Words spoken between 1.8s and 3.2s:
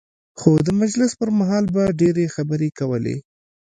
ډېرې خبرې کولې.